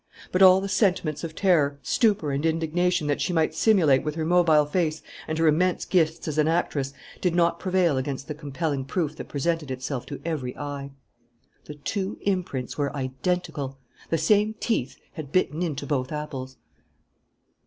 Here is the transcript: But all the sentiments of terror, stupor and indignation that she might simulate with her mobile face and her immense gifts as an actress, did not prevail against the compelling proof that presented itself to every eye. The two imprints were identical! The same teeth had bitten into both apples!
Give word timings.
But 0.31 0.41
all 0.41 0.61
the 0.61 0.67
sentiments 0.67 1.23
of 1.23 1.35
terror, 1.35 1.77
stupor 1.83 2.31
and 2.31 2.43
indignation 2.43 3.05
that 3.05 3.21
she 3.21 3.33
might 3.33 3.53
simulate 3.53 4.01
with 4.03 4.15
her 4.15 4.25
mobile 4.25 4.65
face 4.65 5.03
and 5.27 5.37
her 5.37 5.45
immense 5.47 5.85
gifts 5.85 6.27
as 6.27 6.39
an 6.39 6.47
actress, 6.47 6.91
did 7.21 7.35
not 7.35 7.59
prevail 7.59 7.97
against 7.97 8.27
the 8.27 8.33
compelling 8.33 8.83
proof 8.83 9.15
that 9.17 9.27
presented 9.27 9.69
itself 9.69 10.07
to 10.07 10.19
every 10.25 10.57
eye. 10.57 10.89
The 11.65 11.75
two 11.75 12.17
imprints 12.21 12.79
were 12.79 12.97
identical! 12.97 13.77
The 14.09 14.17
same 14.17 14.55
teeth 14.59 14.97
had 15.11 15.31
bitten 15.31 15.61
into 15.61 15.85
both 15.85 16.11
apples! 16.11 16.57